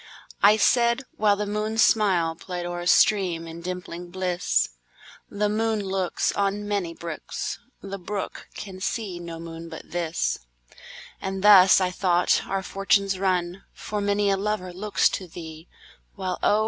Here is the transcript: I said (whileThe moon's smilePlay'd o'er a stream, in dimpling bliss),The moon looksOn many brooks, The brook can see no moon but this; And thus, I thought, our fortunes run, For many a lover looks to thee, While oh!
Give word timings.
I 0.41 0.57
said 0.57 1.03
(whileThe 1.19 1.47
moon's 1.47 1.83
smilePlay'd 1.85 2.65
o'er 2.65 2.79
a 2.79 2.87
stream, 2.87 3.45
in 3.45 3.61
dimpling 3.61 4.09
bliss),The 4.09 5.47
moon 5.47 5.79
looksOn 5.79 6.63
many 6.63 6.95
brooks, 6.95 7.59
The 7.83 7.99
brook 7.99 8.47
can 8.55 8.79
see 8.81 9.19
no 9.19 9.39
moon 9.39 9.69
but 9.69 9.91
this; 9.91 10.39
And 11.21 11.43
thus, 11.43 11.79
I 11.79 11.91
thought, 11.91 12.41
our 12.47 12.63
fortunes 12.63 13.19
run, 13.19 13.63
For 13.73 14.01
many 14.01 14.31
a 14.31 14.37
lover 14.37 14.73
looks 14.73 15.07
to 15.09 15.27
thee, 15.27 15.67
While 16.15 16.39
oh! 16.41 16.59